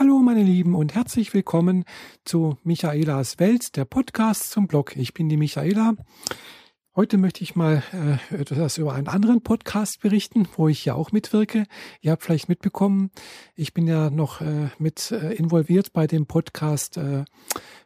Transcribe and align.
Hallo 0.00 0.20
meine 0.20 0.42
Lieben 0.42 0.74
und 0.74 0.94
herzlich 0.94 1.34
willkommen 1.34 1.84
zu 2.24 2.56
Michaelas 2.64 3.38
Welt, 3.38 3.76
der 3.76 3.84
Podcast 3.84 4.50
zum 4.50 4.66
Blog. 4.66 4.96
Ich 4.96 5.12
bin 5.12 5.28
die 5.28 5.36
Michaela. 5.36 5.92
Heute 6.96 7.18
möchte 7.18 7.44
ich 7.44 7.54
mal 7.54 7.82
äh, 7.92 8.34
etwas 8.34 8.78
über 8.78 8.94
einen 8.94 9.08
anderen 9.08 9.42
Podcast 9.42 10.00
berichten, 10.00 10.48
wo 10.56 10.68
ich 10.68 10.86
ja 10.86 10.94
auch 10.94 11.12
mitwirke. 11.12 11.66
Ihr 12.00 12.12
habt 12.12 12.22
vielleicht 12.22 12.48
mitbekommen, 12.48 13.10
ich 13.54 13.74
bin 13.74 13.86
ja 13.86 14.08
noch 14.08 14.40
äh, 14.40 14.70
mit 14.78 15.10
äh, 15.10 15.34
involviert 15.34 15.92
bei 15.92 16.06
dem 16.06 16.24
Podcast 16.24 16.96
äh, 16.96 17.26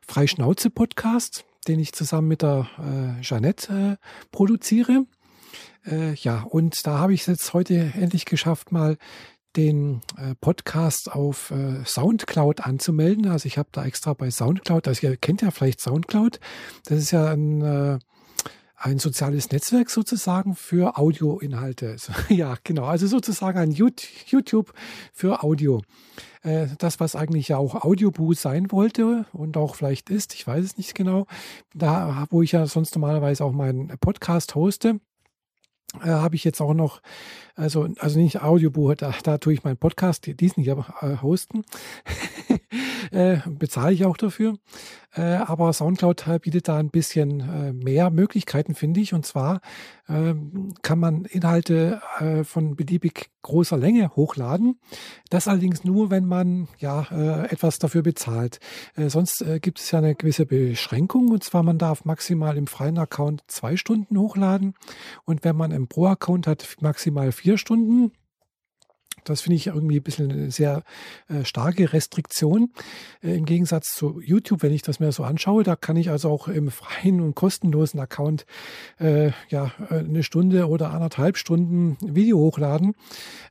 Freischnauze 0.01 0.71
Podcast, 0.71 1.45
den 1.67 1.81
ich 1.81 1.95
zusammen 1.95 2.29
mit 2.29 2.43
der 2.43 2.69
äh, 2.79 3.23
Jeanette 3.23 3.99
äh, 4.01 4.07
produziere. 4.31 5.05
Äh, 5.85 6.15
ja, 6.15 6.43
und 6.43 6.87
da 6.87 6.99
habe 6.99 7.13
ich 7.13 7.23
es 7.23 7.27
jetzt 7.27 7.55
heute 7.55 7.93
endlich 7.95 8.25
geschafft, 8.25 8.73
mal 8.73 8.99
den 9.57 10.01
äh, 10.17 10.35
Podcast 10.41 11.11
auf 11.13 11.51
äh, 11.51 11.85
Soundcloud 11.85 12.61
anzumelden. 12.61 13.29
Also 13.29 13.47
ich 13.47 13.59
habe 13.59 13.69
da 13.73 13.85
extra 13.85 14.15
bei 14.15 14.31
Soundcloud, 14.31 14.89
also 14.89 15.07
ihr 15.07 15.17
kennt 15.17 15.43
ja 15.43 15.51
vielleicht 15.51 15.81
Soundcloud, 15.81 16.41
das 16.87 16.99
ist 16.99 17.11
ja 17.11 17.33
ein, 17.33 17.63
äh, 17.63 17.99
ein 18.77 18.99
soziales 18.99 19.51
Netzwerk 19.51 19.91
sozusagen 19.91 20.57
für 20.57 20.99
Audioinhalte. 20.99 21.97
ja, 22.29 22.57
genau, 22.65 22.85
also 22.85 23.07
sozusagen 23.07 23.59
ein 23.59 23.71
YouTube 23.71 24.73
für 25.13 25.43
Audio. 25.43 25.83
Äh, 26.43 26.69
das, 26.79 27.01
was 27.01 27.17
eigentlich 27.17 27.49
ja 27.49 27.57
auch 27.57 27.75
Audiobuch 27.85 28.35
sein 28.35 28.71
wollte 28.71 29.25
und 29.33 29.57
auch 29.57 29.77
vielleicht 29.77 30.11
ist, 30.11 30.35
ich 30.35 30.47
weiß 30.47 30.65
es 30.65 30.77
nicht 30.77 30.95
genau, 30.95 31.27
da 31.75 32.27
wo 32.31 32.43
ich 32.43 32.53
ja 32.53 32.67
sonst 32.67 32.95
normalerweise 32.95 33.45
auch 33.45 33.53
meinen 33.53 33.89
Podcast 33.99 34.55
hoste, 34.55 35.01
äh, 36.03 36.09
habe 36.09 36.37
ich 36.37 36.45
jetzt 36.45 36.61
auch 36.61 36.75
noch, 36.75 37.01
also, 37.55 37.89
also 37.99 38.19
nicht 38.19 38.43
Audiobuch, 38.43 38.95
da, 38.95 39.15
da 39.23 39.39
tue 39.39 39.53
ich 39.53 39.65
meinen 39.65 39.77
Podcast, 39.77 40.27
diesen 40.41 40.63
hier 40.63 40.85
äh, 41.01 41.17
hosten. 41.23 41.65
äh, 43.11 43.39
bezahle 43.47 43.93
ich 43.93 44.05
auch 44.05 44.17
dafür. 44.17 44.59
Äh, 45.15 45.23
aber 45.23 45.73
Soundcloud 45.73 46.25
bietet 46.43 46.69
da 46.69 46.79
ein 46.79 46.91
bisschen 46.91 47.41
äh, 47.41 47.73
mehr 47.73 48.11
Möglichkeiten, 48.11 48.75
finde 48.75 49.01
ich. 49.01 49.15
Und 49.15 49.25
zwar 49.25 49.61
kann 50.07 50.99
man 50.99 51.25
Inhalte 51.25 52.03
äh, 52.19 52.45
von 52.45 52.77
beliebig 52.77 53.31
großer 53.43 53.79
Länge 53.79 54.15
hochladen. 54.17 54.79
Das 55.31 55.49
allerdings 55.49 55.85
nur, 55.85 56.11
wenn 56.11 56.27
man 56.27 56.69
ja 56.79 57.07
äh, 57.11 57.51
etwas 57.51 57.79
dafür 57.79 58.03
bezahlt. 58.03 58.61
Äh, 58.97 59.09
sonst 59.09 59.45
gibt 59.63 59.81
es 59.81 59.91
ja 59.91 60.01
eine 60.01 60.15
gewisse 60.15 60.45
Beschränkung. 60.45 61.31
Und 61.31 61.43
zwar 61.43 61.63
man 61.63 61.79
darf 61.79 62.05
maximal 62.05 62.57
im 62.57 62.67
freien 62.67 62.99
Account 62.99 63.45
zwei 63.47 63.77
Stunden 63.77 64.19
hochladen. 64.19 64.75
Und 65.25 65.45
wenn 65.45 65.57
man 65.57 65.71
im 65.71 65.89
Pro-Account 65.89 66.47
hat, 66.47 66.77
maximal 66.81 67.33
vier 67.33 67.57
Stunden. 67.57 68.13
Das 69.25 69.41
finde 69.41 69.57
ich 69.57 69.67
irgendwie 69.69 69.99
ein 69.99 70.03
bisschen 70.03 70.31
eine 70.31 70.51
sehr 70.51 70.83
äh, 71.29 71.45
starke 71.45 71.93
Restriktion. 71.93 72.73
Äh, 73.23 73.37
Im 73.37 73.47
Gegensatz 73.47 73.95
zu 73.95 74.21
YouTube, 74.21 74.63
wenn 74.63 74.73
ich 74.73 74.83
das 74.83 75.01
mir 75.01 75.11
so 75.13 75.25
anschaue, 75.25 75.65
da 75.65 75.77
kann 75.77 75.97
ich 75.97 76.11
also 76.11 76.31
auch 76.31 76.49
im 76.49 76.71
freien 76.71 77.21
und 77.21 77.35
kostenlosen 77.35 78.01
Account 78.01 78.45
äh, 79.01 79.31
ja 79.49 79.73
äh, 79.91 79.99
eine 79.99 80.23
Stunde 80.23 80.69
oder 80.69 80.93
anderthalb 80.93 81.37
Stunden 81.37 81.97
Video 82.01 82.39
hochladen, 82.39 82.95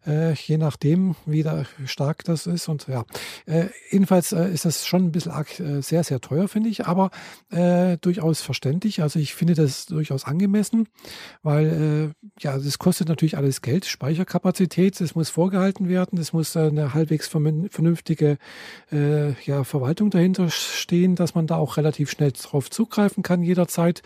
äh, 0.06 0.34
je 0.34 0.58
nachdem, 0.58 1.16
wie 1.26 1.44
da 1.44 1.66
stark 1.86 2.24
das 2.24 2.46
ist. 2.46 2.70
Und 2.70 2.88
ja, 2.88 3.04
äh, 3.46 3.66
jedenfalls 3.90 4.32
ist 4.32 4.66
das 4.66 4.86
schon 4.86 5.06
ein 5.06 5.12
bisschen 5.12 5.32
arg, 5.32 5.48
sehr, 5.82 6.04
sehr 6.04 6.22
teuer, 6.22 6.48
finde 6.48 6.70
ich, 6.70 6.86
aber 6.86 7.12
durchaus 8.02 8.42
verständlich. 8.42 9.02
Also 9.02 9.20
ich 9.20 9.34
finde 9.34 9.54
das 9.54 9.86
durchaus 9.86 10.26
angemessen, 10.26 10.88
weil 11.42 12.14
ja, 12.40 12.58
das 12.58 12.80
kostet 12.80 13.10
natürlich 13.10 13.38
alles 13.38 13.62
Geld, 13.62 13.86
Speicherkapazität, 13.86 15.00
es 15.00 15.16
muss 15.16 15.30
vorgehalten 15.30 15.63
gehalten 15.64 15.88
werden. 15.88 16.20
Es 16.20 16.34
muss 16.34 16.58
eine 16.58 16.94
halbwegs 16.94 17.28
vernünftige 17.28 18.38
äh, 18.92 19.32
ja, 19.44 19.64
Verwaltung 19.64 20.10
dahinter 20.10 20.50
stehen, 20.50 21.16
dass 21.16 21.36
man 21.36 21.48
da 21.48 21.56
auch 21.56 21.78
relativ 21.78 22.12
schnell 22.12 22.34
drauf 22.34 22.70
zugreifen 22.70 23.24
kann 23.24 23.44
jederzeit. 23.44 24.02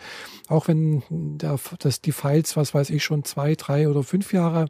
Auch 0.48 0.68
wenn 0.68 1.02
der, 1.10 1.58
dass 1.80 2.00
die 2.00 2.12
Files, 2.12 2.56
was 2.56 2.74
weiß 2.74 2.90
ich, 2.90 3.02
schon 3.02 3.24
zwei, 3.24 3.56
drei 3.56 3.88
oder 3.88 4.04
fünf 4.04 4.32
Jahre 4.32 4.66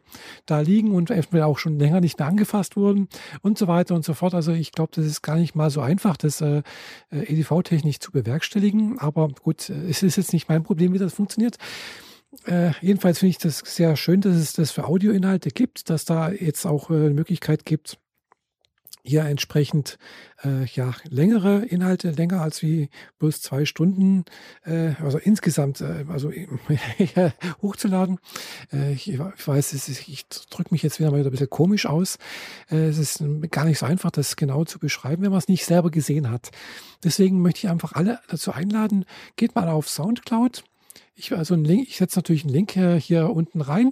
da 0.47 0.61
liegen 0.61 0.91
und 0.91 1.11
eventuell 1.11 1.43
auch 1.43 1.59
schon 1.59 1.77
länger 1.77 2.01
nicht 2.01 2.17
mehr 2.17 2.27
angefasst 2.27 2.75
wurden 2.75 3.07
und 3.43 3.59
so 3.59 3.67
weiter 3.67 3.93
und 3.93 4.03
so 4.03 4.15
fort. 4.15 4.33
Also 4.33 4.51
ich 4.51 4.71
glaube, 4.71 4.91
das 4.95 5.05
ist 5.05 5.21
gar 5.21 5.35
nicht 5.35 5.53
mal 5.53 5.69
so 5.69 5.81
einfach, 5.81 6.17
das 6.17 6.41
äh, 6.41 6.63
äh 7.11 7.31
EDV-technisch 7.31 7.99
zu 7.99 8.11
bewerkstelligen. 8.11 8.97
Aber 8.97 9.29
gut, 9.43 9.69
es 9.69 10.01
ist 10.01 10.17
jetzt 10.17 10.33
nicht 10.33 10.49
mein 10.49 10.63
Problem, 10.63 10.93
wie 10.93 10.97
das 10.97 11.13
funktioniert. 11.13 11.57
Äh, 12.45 12.71
jedenfalls 12.81 13.19
finde 13.19 13.31
ich 13.31 13.37
das 13.39 13.59
sehr 13.59 13.95
schön, 13.95 14.21
dass 14.21 14.35
es 14.35 14.53
das 14.53 14.71
für 14.71 14.85
Audioinhalte 14.85 15.49
gibt, 15.49 15.89
dass 15.89 16.05
da 16.05 16.31
jetzt 16.31 16.65
auch 16.65 16.89
äh, 16.89 16.95
eine 16.95 17.09
Möglichkeit 17.11 17.65
gibt, 17.65 17.97
hier 19.01 19.23
entsprechend 19.23 19.97
äh, 20.43 20.65
ja 20.65 20.93
längere 21.09 21.65
Inhalte, 21.65 22.11
länger 22.11 22.41
als 22.41 22.61
wie 22.61 22.89
bloß 23.17 23.41
zwei 23.41 23.65
Stunden, 23.65 24.25
äh, 24.63 24.93
also 25.01 25.17
insgesamt, 25.17 25.81
äh, 25.81 26.05
also 26.07 26.31
hochzuladen. 27.61 28.19
Äh, 28.71 28.93
ich, 28.93 29.11
ich, 29.11 29.19
weiß, 29.19 29.73
ist, 29.73 29.89
ich 29.89 30.27
drücke 30.27 30.73
mich 30.73 30.83
jetzt 30.83 30.99
wieder 30.99 31.11
mal 31.11 31.23
ein 31.23 31.31
bisschen 31.31 31.49
komisch 31.49 31.85
aus. 31.85 32.17
Äh, 32.69 32.87
es 32.87 32.97
ist 32.97 33.23
gar 33.49 33.65
nicht 33.65 33.79
so 33.79 33.85
einfach, 33.85 34.11
das 34.11 34.35
genau 34.35 34.65
zu 34.65 34.79
beschreiben, 34.79 35.23
wenn 35.23 35.31
man 35.31 35.39
es 35.39 35.47
nicht 35.47 35.65
selber 35.65 35.89
gesehen 35.89 36.29
hat. 36.29 36.51
Deswegen 37.03 37.41
möchte 37.41 37.65
ich 37.65 37.69
einfach 37.69 37.93
alle 37.93 38.19
dazu 38.27 38.51
einladen, 38.51 39.05
geht 39.37 39.55
mal 39.55 39.69
auf 39.69 39.89
Soundcloud 39.89 40.63
ich, 41.15 41.31
also 41.33 41.53
einen 41.53 41.65
Link, 41.65 41.87
ich 41.87 41.97
setze 41.97 42.17
natürlich 42.17 42.43
einen 42.43 42.53
Link 42.53 42.71
hier, 42.71 42.95
hier 42.95 43.29
unten 43.29 43.61
rein 43.61 43.91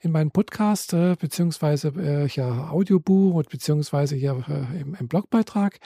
in 0.00 0.12
meinen 0.12 0.30
Podcast, 0.30 0.92
äh, 0.92 1.16
beziehungsweise 1.18 1.92
äh, 1.96 2.26
ja, 2.26 2.70
Audiobuch 2.70 3.34
und 3.34 3.48
beziehungsweise 3.48 4.16
hier 4.16 4.44
äh, 4.48 4.80
im, 4.80 4.94
im, 4.94 5.08
Blogbeitrag. 5.08 5.78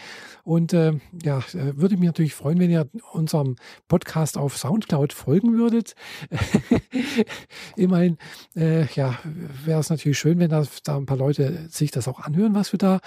Und 0.45 0.73
äh, 0.73 0.95
ja, 1.23 1.39
äh, 1.55 1.77
würde 1.77 1.97
mich 1.97 2.07
natürlich 2.07 2.35
freuen, 2.35 2.59
wenn 2.59 2.71
ihr 2.71 2.89
unserem 3.13 3.57
Podcast 3.89 4.39
auf 4.39 4.57
Soundcloud 4.57 5.13
folgen 5.13 5.57
würdet. 5.59 5.95
Immerhin, 7.77 8.19
äh, 8.57 8.87
ja, 8.95 9.19
wäre 9.65 9.81
es 9.81 9.91
natürlich 9.91 10.19
schön, 10.19 10.39
wenn 10.39 10.51
da, 10.51 10.65
da 10.85 10.97
ein 10.97 11.07
paar 11.07 11.17
Leute 11.17 11.69
sich 11.69 11.91
das 11.91 12.09
auch 12.09 12.21
anhören, 12.21 12.55
was 12.55 12.73
wir 12.73 12.79
da 12.79 13.01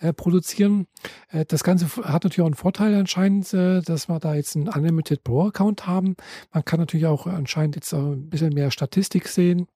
äh, 0.00 0.12
produzieren. 0.12 0.86
Das 1.48 1.64
Ganze 1.64 1.86
hat 2.04 2.24
natürlich 2.24 2.40
auch 2.40 2.46
einen 2.46 2.54
Vorteil 2.54 2.94
anscheinend, 2.94 3.52
dass 3.52 4.08
wir 4.08 4.18
da 4.18 4.34
jetzt 4.34 4.56
einen 4.56 4.68
Unlimited 4.68 5.22
Pro 5.22 5.46
Account 5.46 5.86
haben. 5.86 6.16
Man 6.52 6.64
kann 6.64 6.80
natürlich 6.80 7.06
auch 7.06 7.26
anscheinend 7.26 7.76
jetzt 7.76 7.92
ein 7.92 8.28
bisschen 8.28 8.52
mehr 8.52 8.70
Statistik 8.70 9.28
sehen 9.28 9.66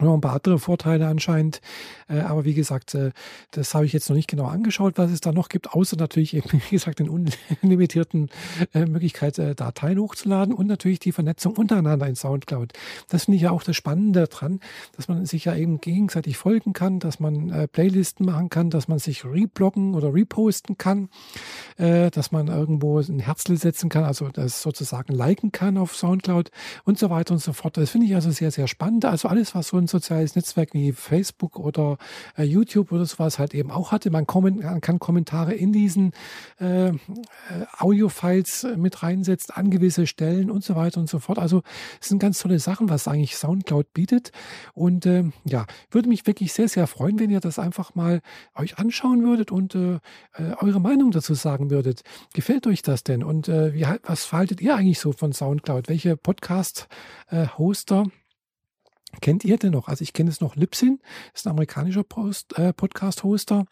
noch 0.00 0.14
ein 0.14 0.20
paar 0.20 0.34
andere 0.34 0.58
Vorteile 0.58 1.06
anscheinend. 1.06 1.60
Äh, 2.08 2.20
aber 2.20 2.44
wie 2.44 2.54
gesagt, 2.54 2.94
äh, 2.94 3.10
das 3.50 3.74
habe 3.74 3.86
ich 3.86 3.92
jetzt 3.92 4.08
noch 4.08 4.16
nicht 4.16 4.28
genau 4.28 4.46
angeschaut, 4.46 4.94
was 4.96 5.10
es 5.10 5.20
da 5.20 5.32
noch 5.32 5.48
gibt, 5.48 5.72
außer 5.72 5.96
natürlich 5.96 6.34
eben, 6.34 6.50
wie 6.68 6.70
gesagt, 6.70 6.98
den 6.98 7.08
unlimitierten 7.08 8.30
äh, 8.74 8.86
Möglichkeit, 8.86 9.38
Dateien 9.38 9.98
hochzuladen 9.98 10.54
und 10.54 10.66
natürlich 10.66 10.98
die 10.98 11.12
Vernetzung 11.12 11.54
untereinander 11.56 12.06
in 12.06 12.16
Soundcloud. 12.16 12.72
Das 13.08 13.24
finde 13.24 13.36
ich 13.36 13.42
ja 13.42 13.50
auch 13.50 13.62
das 13.62 13.76
Spannende 13.76 14.26
dran, 14.28 14.60
dass 14.96 15.08
man 15.08 15.26
sich 15.26 15.44
ja 15.46 15.54
eben 15.54 15.80
gegenseitig 15.80 16.36
folgen 16.36 16.72
kann, 16.72 17.00
dass 17.00 17.20
man 17.20 17.68
Playlisten 17.72 18.24
machen 18.26 18.48
kann, 18.48 18.70
dass 18.70 18.88
man 18.88 18.98
sich 18.98 19.24
rebloggen 19.24 19.94
oder 19.94 20.14
reposten 20.14 20.78
kann, 20.78 21.08
dass 21.76 22.32
man 22.32 22.48
irgendwo 22.48 22.98
ein 22.98 23.18
Herzl 23.18 23.56
setzen 23.56 23.88
kann, 23.88 24.04
also 24.04 24.28
das 24.28 24.62
sozusagen 24.62 25.12
liken 25.12 25.52
kann 25.52 25.76
auf 25.78 25.96
Soundcloud 25.96 26.50
und 26.84 26.98
so 26.98 27.10
weiter 27.10 27.34
und 27.34 27.40
so 27.40 27.52
fort. 27.52 27.76
Das 27.76 27.90
finde 27.90 28.06
ich 28.06 28.14
also 28.14 28.30
sehr, 28.30 28.50
sehr 28.50 28.68
spannend. 28.68 29.04
Also 29.04 29.28
alles, 29.28 29.54
was 29.54 29.68
so 29.68 29.76
ein 29.76 29.85
soziales 29.86 30.36
Netzwerk 30.36 30.74
wie 30.74 30.92
Facebook 30.92 31.58
oder 31.58 31.98
äh, 32.36 32.44
YouTube 32.44 32.92
oder 32.92 33.04
sowas 33.06 33.38
halt 33.38 33.54
eben 33.54 33.70
auch 33.70 33.92
hatte. 33.92 34.10
Man, 34.10 34.26
kann 34.26 34.98
Kommentare 34.98 35.54
in 35.54 35.72
diesen 35.72 36.12
äh, 36.60 36.88
äh, 36.88 36.92
Audio-Files 37.78 38.66
mit 38.76 39.02
reinsetzen 39.02 39.54
an 39.54 39.70
gewisse 39.70 40.06
Stellen 40.06 40.50
und 40.50 40.64
so 40.64 40.76
weiter 40.76 41.00
und 41.00 41.08
so 41.08 41.18
fort. 41.18 41.38
Also 41.38 41.62
es 42.00 42.08
sind 42.08 42.18
ganz 42.18 42.38
tolle 42.38 42.58
Sachen, 42.58 42.88
was 42.88 43.08
eigentlich 43.08 43.36
Soundcloud 43.36 43.92
bietet. 43.92 44.32
Und 44.74 45.06
äh, 45.06 45.24
ja, 45.44 45.66
würde 45.90 46.08
mich 46.08 46.26
wirklich 46.26 46.52
sehr, 46.52 46.68
sehr 46.68 46.86
freuen, 46.86 47.18
wenn 47.18 47.30
ihr 47.30 47.40
das 47.40 47.58
einfach 47.58 47.94
mal 47.94 48.20
euch 48.54 48.78
anschauen 48.78 49.22
würdet 49.22 49.50
und 49.50 49.74
äh, 49.74 49.94
äh, 49.94 50.00
eure 50.60 50.80
Meinung 50.80 51.10
dazu 51.10 51.34
sagen 51.34 51.70
würdet. 51.70 52.02
Gefällt 52.34 52.66
euch 52.66 52.82
das 52.82 53.04
denn? 53.04 53.22
Und 53.22 53.48
wie, 53.48 53.86
was 54.04 54.24
verhaltet 54.24 54.60
ihr 54.60 54.74
eigentlich 54.76 54.98
so 54.98 55.12
von 55.12 55.32
Soundcloud? 55.32 55.88
Welche 55.88 56.16
Podcast-Hoster 56.16 58.06
Kennt 59.20 59.44
ihr 59.44 59.56
denn 59.56 59.72
noch? 59.72 59.88
Also 59.88 60.02
ich 60.02 60.12
kenne 60.12 60.30
es 60.30 60.40
noch 60.40 60.56
Libsyn, 60.56 61.00
ist 61.34 61.46
ein 61.46 61.50
amerikanischer 61.50 62.04
äh, 62.56 62.72
Podcast-Hoster. 62.72 63.64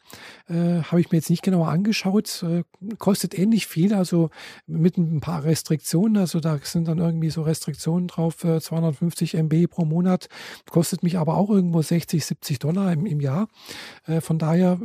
Äh, 0.49 0.83
Habe 0.83 1.01
ich 1.01 1.11
mir 1.11 1.19
jetzt 1.19 1.29
nicht 1.29 1.43
genauer 1.43 1.69
angeschaut. 1.69 2.43
Äh, 2.43 2.65
kostet 2.99 3.39
ähnlich 3.39 3.67
viel, 3.67 3.95
also 3.95 4.31
mit 4.67 4.97
ein 4.97 5.21
paar 5.21 5.45
Restriktionen. 5.45 6.17
Also 6.17 6.41
da 6.41 6.59
sind 6.63 6.89
dann 6.89 6.99
irgendwie 6.99 7.31
so 7.31 7.43
Restriktionen 7.43 8.09
drauf, 8.09 8.43
äh, 8.45 8.61
250 8.61 9.35
MB 9.35 9.67
pro 9.69 9.85
Monat. 9.85 10.29
Kostet 10.71 11.03
mich 11.03 11.19
aber 11.19 11.37
auch 11.37 11.51
irgendwo 11.51 11.83
60, 11.83 12.25
70 12.25 12.59
Dollar 12.59 12.93
im, 12.93 13.05
im 13.05 13.21
Jahr. 13.21 13.49
Äh, 14.07 14.21
von 14.21 14.39
daher 14.39 14.81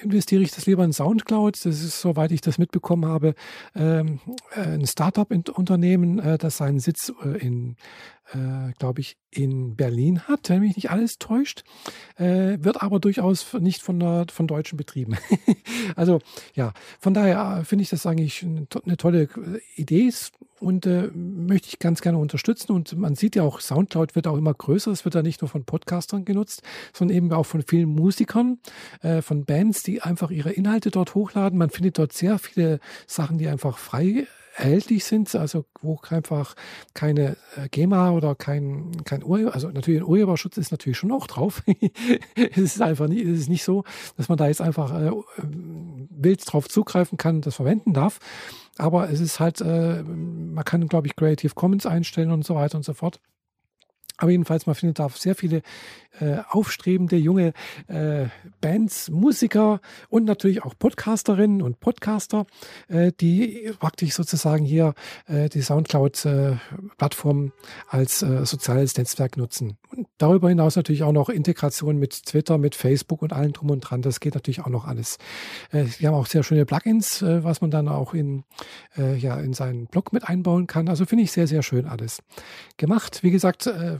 investiere 0.00 0.42
ich 0.42 0.52
das 0.52 0.66
lieber 0.66 0.84
in 0.84 0.92
Soundcloud. 0.92 1.56
Das 1.56 1.82
ist, 1.82 2.00
soweit 2.00 2.30
ich 2.30 2.40
das 2.40 2.58
mitbekommen 2.58 3.06
habe, 3.06 3.34
ähm, 3.74 4.20
äh, 4.54 4.60
ein 4.60 4.86
Startup-Unternehmen, 4.86 6.18
äh, 6.18 6.38
das 6.38 6.58
seinen 6.58 6.78
Sitz 6.78 7.12
äh, 7.24 7.38
in 7.38 7.76
äh, 8.32 8.72
glaube 8.78 9.00
ich, 9.00 9.16
in 9.30 9.76
Berlin 9.76 10.20
hat, 10.28 10.48
wenn 10.48 10.60
mich 10.60 10.76
nicht 10.76 10.90
alles 10.90 11.18
täuscht, 11.18 11.64
äh, 12.16 12.58
wird 12.60 12.82
aber 12.82 13.00
durchaus 13.00 13.52
nicht 13.54 13.82
von, 13.82 13.98
der, 13.98 14.26
von 14.32 14.46
Deutschen 14.46 14.76
betrieben. 14.76 15.16
also 15.96 16.20
ja, 16.54 16.72
von 17.00 17.14
daher 17.14 17.58
äh, 17.60 17.64
finde 17.64 17.82
ich 17.82 17.90
das 17.90 18.06
eigentlich 18.06 18.42
eine 18.42 18.96
tolle 18.96 19.22
äh, 19.22 19.60
Idee 19.76 20.10
und 20.60 20.86
äh, 20.86 21.10
möchte 21.14 21.68
ich 21.68 21.78
ganz 21.78 22.00
gerne 22.00 22.18
unterstützen. 22.18 22.72
Und 22.72 22.96
man 22.96 23.14
sieht 23.14 23.36
ja 23.36 23.42
auch, 23.42 23.60
Soundcloud 23.60 24.14
wird 24.14 24.26
auch 24.26 24.36
immer 24.36 24.54
größer. 24.54 24.90
Es 24.90 25.04
wird 25.04 25.14
ja 25.14 25.22
nicht 25.22 25.42
nur 25.42 25.48
von 25.48 25.64
Podcastern 25.64 26.24
genutzt, 26.24 26.62
sondern 26.92 27.16
eben 27.16 27.32
auch 27.32 27.46
von 27.46 27.62
vielen 27.62 27.88
Musikern, 27.88 28.58
äh, 29.02 29.20
von 29.20 29.44
Bands, 29.44 29.82
die 29.82 30.00
einfach 30.00 30.30
ihre 30.30 30.52
Inhalte 30.52 30.90
dort 30.90 31.14
hochladen. 31.14 31.58
Man 31.58 31.70
findet 31.70 31.98
dort 31.98 32.12
sehr 32.12 32.38
viele 32.38 32.80
Sachen, 33.06 33.38
die 33.38 33.48
einfach 33.48 33.78
frei 33.78 34.26
erhältlich 34.54 35.04
sind, 35.04 35.34
also 35.34 35.64
wo 35.82 35.98
einfach 36.10 36.54
keine 36.94 37.36
äh, 37.56 37.68
GEMA 37.70 38.10
oder 38.10 38.34
kein, 38.34 38.92
kein 39.04 39.24
Urheber, 39.24 39.54
also 39.54 39.68
natürlich 39.68 40.00
ein 40.00 40.06
Urheberschutz 40.06 40.56
ist 40.56 40.70
natürlich 40.70 40.98
schon 40.98 41.12
auch 41.12 41.26
drauf. 41.26 41.62
es 42.36 42.56
ist 42.56 42.82
einfach 42.82 43.08
nicht, 43.08 43.24
es 43.26 43.40
ist 43.40 43.48
nicht 43.48 43.64
so, 43.64 43.84
dass 44.16 44.28
man 44.28 44.38
da 44.38 44.46
jetzt 44.46 44.60
einfach 44.60 44.94
äh, 44.94 45.10
wild 45.38 46.42
drauf 46.46 46.68
zugreifen 46.68 47.18
kann, 47.18 47.40
das 47.40 47.56
verwenden 47.56 47.92
darf. 47.92 48.18
Aber 48.78 49.10
es 49.10 49.20
ist 49.20 49.40
halt, 49.40 49.60
äh, 49.60 50.02
man 50.02 50.64
kann, 50.64 50.86
glaube 50.88 51.06
ich, 51.06 51.16
Creative 51.16 51.54
Commons 51.54 51.86
einstellen 51.86 52.30
und 52.30 52.44
so 52.44 52.54
weiter 52.54 52.76
und 52.76 52.84
so 52.84 52.94
fort. 52.94 53.20
Aber 54.24 54.30
jedenfalls, 54.30 54.64
man 54.64 54.74
findet 54.74 55.00
da 55.00 55.10
sehr 55.10 55.34
viele 55.34 55.60
äh, 56.18 56.38
aufstrebende 56.48 57.16
junge 57.16 57.52
äh, 57.88 58.28
Bands, 58.62 59.10
Musiker 59.10 59.82
und 60.08 60.24
natürlich 60.24 60.64
auch 60.64 60.72
Podcasterinnen 60.78 61.60
und 61.60 61.78
Podcaster, 61.78 62.46
äh, 62.88 63.12
die 63.20 63.70
praktisch 63.78 64.14
sozusagen 64.14 64.64
hier 64.64 64.94
äh, 65.26 65.50
die 65.50 65.60
Soundcloud-Plattform 65.60 67.52
als 67.86 68.22
äh, 68.22 68.46
soziales 68.46 68.96
Netzwerk 68.96 69.36
nutzen. 69.36 69.76
Und 69.94 70.03
darüber 70.24 70.48
hinaus 70.48 70.76
natürlich 70.76 71.02
auch 71.02 71.12
noch 71.12 71.28
Integration 71.28 71.98
mit 71.98 72.24
Twitter, 72.24 72.56
mit 72.56 72.74
Facebook 72.74 73.20
und 73.20 73.34
allem 73.34 73.52
drum 73.52 73.70
und 73.70 73.80
dran. 73.80 74.00
Das 74.00 74.20
geht 74.20 74.34
natürlich 74.34 74.62
auch 74.62 74.68
noch 74.68 74.86
alles. 74.86 75.18
Äh, 75.70 75.84
wir 75.98 76.08
haben 76.08 76.14
auch 76.14 76.26
sehr 76.26 76.42
schöne 76.42 76.64
Plugins, 76.64 77.20
äh, 77.20 77.44
was 77.44 77.60
man 77.60 77.70
dann 77.70 77.88
auch 77.88 78.14
in, 78.14 78.44
äh, 78.96 79.16
ja, 79.16 79.38
in 79.38 79.52
seinen 79.52 79.86
Blog 79.86 80.12
mit 80.14 80.24
einbauen 80.24 80.66
kann. 80.66 80.88
Also 80.88 81.04
finde 81.04 81.24
ich 81.24 81.32
sehr, 81.32 81.46
sehr 81.46 81.62
schön 81.62 81.86
alles 81.86 82.22
gemacht. 82.78 83.22
Wie 83.22 83.30
gesagt, 83.30 83.66
äh, 83.66 83.98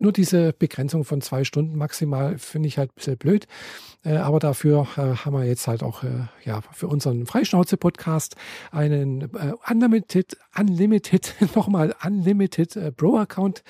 nur 0.00 0.12
diese 0.12 0.52
Begrenzung 0.52 1.04
von 1.04 1.20
zwei 1.20 1.44
Stunden 1.44 1.76
maximal 1.76 2.38
finde 2.38 2.68
ich 2.68 2.78
halt 2.78 2.90
ein 2.90 2.94
bisschen 2.96 3.18
blöd. 3.18 3.46
Äh, 4.02 4.16
aber 4.16 4.38
dafür 4.38 4.86
äh, 4.96 5.14
haben 5.14 5.34
wir 5.34 5.44
jetzt 5.44 5.68
halt 5.68 5.82
auch 5.82 6.04
äh, 6.04 6.22
ja, 6.44 6.62
für 6.72 6.88
unseren 6.88 7.26
Freischnauze-Podcast 7.26 8.34
einen 8.72 9.34
äh, 9.34 9.52
Unlimited, 9.70 10.38
Unlimited, 10.58 11.34
nochmal 11.54 11.94
Unlimited 12.02 12.76
äh, 12.76 12.92
Pro-Account. 12.92 13.62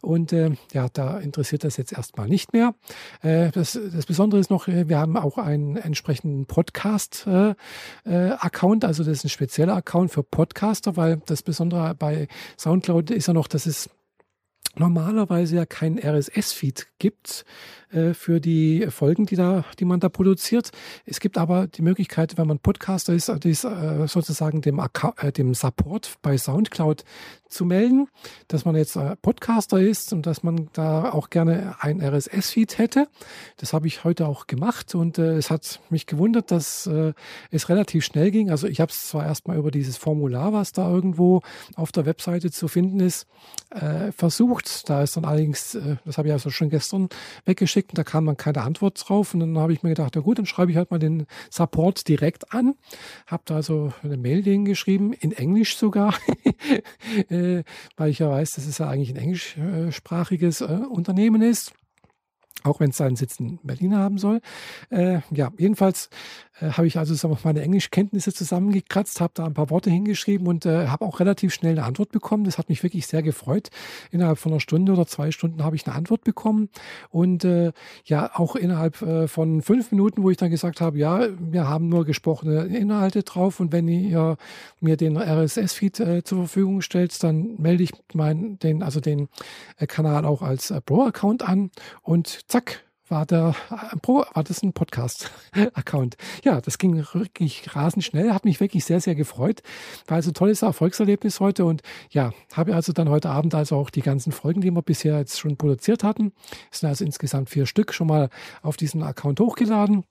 Und 0.00 0.32
äh, 0.32 0.52
ja, 0.72 0.86
da 0.92 1.18
interessiert 1.18 1.64
das 1.64 1.76
jetzt 1.76 1.92
erstmal 1.92 2.28
nicht 2.28 2.52
mehr. 2.52 2.76
das, 3.22 3.76
das 3.92 4.06
Besondere 4.06 4.40
ist 4.40 4.50
noch, 4.50 4.68
wir 4.68 4.98
haben 4.98 5.16
auch 5.16 5.38
einen 5.38 5.76
entsprechenden 5.76 6.46
Podcast-Account. 6.46 8.84
also 8.84 9.02
das 9.04 9.18
ist 9.18 9.24
ein 9.24 9.30
spezieller 9.30 9.74
Account 9.74 10.12
für 10.12 10.22
Podcaster, 10.22 10.96
weil 10.96 11.20
das 11.26 11.42
Besondere 11.42 11.94
bei 11.94 12.28
Soundcloud 12.58 13.10
ist 13.10 13.26
ja 13.26 13.34
noch, 13.34 13.48
dass 13.48 13.66
es 13.66 13.90
normalerweise 14.76 15.56
ja 15.56 15.66
keinen 15.66 15.98
RSS-Feed 15.98 16.86
gibt 16.98 17.44
äh, 17.90 18.14
für 18.14 18.40
die 18.40 18.86
Folgen, 18.88 19.26
die 19.26 19.36
da, 19.36 19.64
die 19.78 19.84
man 19.84 20.00
da 20.00 20.08
produziert. 20.08 20.70
Es 21.04 21.20
gibt 21.20 21.36
aber 21.36 21.66
die 21.66 21.82
Möglichkeit, 21.82 22.38
wenn 22.38 22.46
man 22.46 22.58
Podcaster 22.58 23.12
ist, 23.12 23.28
ist 23.28 23.64
äh, 23.64 24.06
sozusagen 24.06 24.62
dem, 24.62 24.78
äh, 24.78 25.32
dem 25.32 25.54
Support 25.54 26.16
bei 26.22 26.38
SoundCloud 26.38 27.04
zu 27.48 27.66
melden, 27.66 28.08
dass 28.48 28.64
man 28.64 28.74
jetzt 28.76 28.96
äh, 28.96 29.14
Podcaster 29.16 29.78
ist 29.78 30.12
und 30.12 30.26
dass 30.26 30.42
man 30.42 30.70
da 30.72 31.12
auch 31.12 31.28
gerne 31.28 31.76
ein 31.80 32.00
RSS-Feed 32.00 32.78
hätte. 32.78 33.08
Das 33.58 33.74
habe 33.74 33.86
ich 33.86 34.04
heute 34.04 34.26
auch 34.26 34.46
gemacht 34.46 34.94
und 34.94 35.18
äh, 35.18 35.36
es 35.36 35.50
hat 35.50 35.80
mich 35.90 36.06
gewundert, 36.06 36.50
dass 36.50 36.86
äh, 36.86 37.12
es 37.50 37.68
relativ 37.68 38.04
schnell 38.04 38.30
ging. 38.30 38.50
Also 38.50 38.66
ich 38.66 38.80
habe 38.80 38.90
es 38.90 39.08
zwar 39.08 39.26
erstmal 39.26 39.58
über 39.58 39.70
dieses 39.70 39.98
Formular, 39.98 40.54
was 40.54 40.72
da 40.72 40.88
irgendwo 40.88 41.42
auf 41.76 41.92
der 41.92 42.06
Webseite 42.06 42.50
zu 42.50 42.68
finden 42.68 43.00
ist, 43.00 43.26
äh, 43.70 44.12
versucht. 44.52 44.88
Da 44.88 45.02
ist 45.02 45.16
dann 45.16 45.24
allerdings, 45.24 45.74
äh, 45.74 45.96
das 46.04 46.18
habe 46.18 46.28
ich 46.28 46.32
also 46.32 46.50
schon 46.50 46.70
gestern 46.70 47.08
weggeschickt 47.44 47.90
und 47.90 47.98
da 47.98 48.04
kam 48.04 48.26
dann 48.26 48.36
keine 48.36 48.62
Antwort 48.62 49.02
drauf. 49.06 49.34
Und 49.34 49.40
dann 49.40 49.58
habe 49.58 49.72
ich 49.72 49.82
mir 49.82 49.90
gedacht, 49.90 50.12
na 50.14 50.20
gut, 50.20 50.38
dann 50.38 50.46
schreibe 50.46 50.70
ich 50.70 50.76
halt 50.76 50.90
mal 50.90 50.98
den 50.98 51.26
Support 51.50 52.08
direkt 52.08 52.52
an. 52.52 52.74
Habe 53.26 53.42
da 53.46 53.56
also 53.56 53.92
eine 54.02 54.16
Mail 54.16 54.42
denen 54.42 54.64
geschrieben, 54.64 55.12
in 55.12 55.32
Englisch 55.32 55.76
sogar. 55.76 56.14
Äh, 57.28 57.64
weil 57.96 58.10
ich 58.10 58.20
ja 58.20 58.30
weiß, 58.30 58.52
dass 58.52 58.66
es 58.66 58.78
ja 58.78 58.88
eigentlich 58.88 59.10
ein 59.10 59.16
englischsprachiges 59.16 60.60
äh, 60.60 60.80
Unternehmen 60.88 61.42
ist 61.42 61.72
auch 62.64 62.80
wenn 62.80 62.90
es 62.90 62.96
seinen 62.96 63.16
Sitz 63.16 63.40
in 63.40 63.58
Berlin 63.62 63.96
haben 63.96 64.18
soll. 64.18 64.40
Äh, 64.90 65.20
ja, 65.30 65.50
jedenfalls 65.58 66.10
äh, 66.60 66.70
habe 66.70 66.86
ich 66.86 66.98
also 66.98 67.14
sagen 67.14 67.34
wir, 67.34 67.40
meine 67.44 67.62
Englischkenntnisse 67.62 68.32
zusammengekratzt, 68.32 69.20
habe 69.20 69.32
da 69.34 69.46
ein 69.46 69.54
paar 69.54 69.70
Worte 69.70 69.90
hingeschrieben 69.90 70.46
und 70.46 70.66
äh, 70.66 70.88
habe 70.88 71.04
auch 71.04 71.20
relativ 71.20 71.52
schnell 71.52 71.72
eine 71.72 71.84
Antwort 71.84 72.12
bekommen. 72.12 72.44
Das 72.44 72.58
hat 72.58 72.68
mich 72.68 72.82
wirklich 72.82 73.06
sehr 73.06 73.22
gefreut. 73.22 73.70
Innerhalb 74.10 74.38
von 74.38 74.52
einer 74.52 74.60
Stunde 74.60 74.92
oder 74.92 75.06
zwei 75.06 75.30
Stunden 75.30 75.64
habe 75.64 75.76
ich 75.76 75.86
eine 75.86 75.96
Antwort 75.96 76.24
bekommen 76.24 76.68
und 77.10 77.44
äh, 77.44 77.72
ja, 78.04 78.30
auch 78.34 78.56
innerhalb 78.56 79.00
äh, 79.02 79.28
von 79.28 79.62
fünf 79.62 79.90
Minuten, 79.90 80.22
wo 80.22 80.30
ich 80.30 80.36
dann 80.36 80.50
gesagt 80.50 80.80
habe, 80.80 80.98
ja, 80.98 81.26
wir 81.38 81.68
haben 81.68 81.88
nur 81.88 82.04
gesprochene 82.04 82.64
Inhalte 82.64 83.22
drauf 83.22 83.60
und 83.60 83.72
wenn 83.72 83.88
ihr 83.88 84.36
mir 84.80 84.96
den 84.96 85.16
RSS-Feed 85.16 86.00
äh, 86.00 86.24
zur 86.24 86.38
Verfügung 86.38 86.82
stellt, 86.82 87.22
dann 87.22 87.56
melde 87.58 87.82
ich 87.84 87.92
meinen, 88.14 88.58
den, 88.58 88.82
also 88.82 89.00
den 89.00 89.28
Kanal 89.88 90.24
auch 90.24 90.42
als 90.42 90.72
Pro-Account 90.86 91.42
an 91.42 91.70
und 92.02 92.48
zack, 92.52 92.84
war, 93.08 93.24
der, 93.24 93.54
Pro, 94.02 94.24
war 94.34 94.44
das 94.44 94.62
ein 94.62 94.74
Podcast-Account. 94.74 96.16
Ja, 96.44 96.60
das 96.60 96.76
ging 96.76 96.96
wirklich 97.14 97.74
rasend 97.74 98.04
schnell, 98.04 98.30
hat 98.34 98.44
mich 98.44 98.60
wirklich 98.60 98.84
sehr, 98.84 99.00
sehr 99.00 99.14
gefreut. 99.14 99.62
War 100.06 100.16
also 100.16 100.32
ein 100.32 100.34
tolles 100.34 100.60
Erfolgserlebnis 100.60 101.40
heute 101.40 101.64
und 101.64 101.80
ja, 102.10 102.32
habe 102.52 102.74
also 102.74 102.92
dann 102.92 103.08
heute 103.08 103.30
Abend 103.30 103.54
also 103.54 103.76
auch 103.76 103.88
die 103.88 104.02
ganzen 104.02 104.32
Folgen, 104.32 104.60
die 104.60 104.70
wir 104.70 104.82
bisher 104.82 105.16
jetzt 105.16 105.40
schon 105.40 105.56
produziert 105.56 106.04
hatten, 106.04 106.32
es 106.70 106.80
sind 106.80 106.90
also 106.90 107.06
insgesamt 107.06 107.48
vier 107.48 107.64
Stück 107.64 107.94
schon 107.94 108.08
mal 108.08 108.28
auf 108.60 108.76
diesen 108.76 109.02
Account 109.02 109.40
hochgeladen 109.40 110.04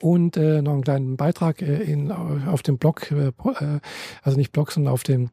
und 0.00 0.38
äh, 0.38 0.62
noch 0.62 0.72
einen 0.72 0.84
kleinen 0.84 1.16
Beitrag 1.18 1.60
äh, 1.60 1.82
in, 1.82 2.10
auf 2.10 2.62
dem 2.62 2.78
Blog, 2.78 3.10
äh, 3.12 3.28
äh 3.28 3.80
also 4.22 4.38
nicht 4.38 4.52
Blog, 4.52 4.72
sondern 4.72 4.94
auf 4.94 5.02
dem 5.02 5.28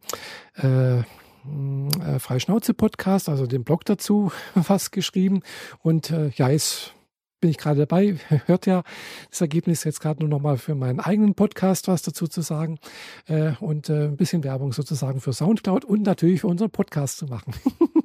äh, 0.56 1.04
äh, 1.46 2.20
Freischnauze-Podcast, 2.20 3.30
also 3.30 3.48
den 3.48 3.64
Blog 3.64 3.86
dazu, 3.86 4.32
was 4.56 4.92
geschrieben. 4.92 5.42
Und 5.80 6.12
äh, 6.12 6.30
ja, 6.36 6.50
jetzt 6.50 6.94
bin 7.42 7.50
ich 7.50 7.58
gerade 7.58 7.80
dabei, 7.80 8.18
hört 8.46 8.66
ja 8.66 8.84
das 9.30 9.42
Ergebnis 9.42 9.84
jetzt 9.84 10.00
gerade 10.00 10.20
nur 10.22 10.30
nochmal 10.30 10.58
für 10.58 10.76
meinen 10.76 11.00
eigenen 11.00 11.34
Podcast 11.34 11.88
was 11.88 12.04
dazu 12.04 12.28
zu 12.28 12.42
sagen 12.42 12.80
äh, 13.28 13.54
und 13.60 13.90
äh, 13.90 14.06
ein 14.06 14.18
bisschen 14.18 14.44
Werbung 14.44 14.72
sozusagen 14.72 15.20
für 15.20 15.34
Soundcloud 15.34 15.84
und 15.84 16.04
natürlich 16.04 16.42
für 16.42 16.48
unseren 16.48 16.70
Podcast 16.70 17.18
zu 17.18 17.26
machen. 17.26 17.54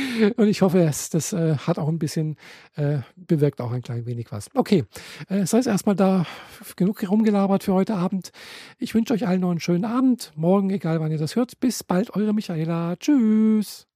und 0.36 0.48
ich 0.48 0.62
hoffe, 0.62 0.80
es, 0.80 1.10
das 1.10 1.32
äh, 1.32 1.56
hat 1.56 1.78
auch 1.78 1.88
ein 1.88 1.98
bisschen, 1.98 2.36
äh, 2.76 2.98
bewirkt 3.16 3.60
auch 3.60 3.72
ein 3.72 3.82
klein 3.82 4.06
wenig 4.06 4.30
was. 4.30 4.48
Okay, 4.54 4.84
äh, 5.28 5.46
sei 5.46 5.58
es 5.58 5.66
erstmal 5.66 5.96
da 5.96 6.26
genug 6.76 7.08
rumgelabert 7.08 7.64
für 7.64 7.74
heute 7.74 7.94
Abend. 7.94 8.32
Ich 8.78 8.94
wünsche 8.94 9.14
euch 9.14 9.26
allen 9.26 9.40
noch 9.40 9.50
einen 9.50 9.60
schönen 9.60 9.84
Abend. 9.84 10.32
Morgen, 10.34 10.70
egal 10.70 11.00
wann 11.00 11.12
ihr 11.12 11.18
das 11.18 11.36
hört. 11.36 11.60
Bis 11.60 11.84
bald, 11.84 12.14
eure 12.14 12.32
Michaela. 12.32 12.96
Tschüss. 12.96 13.91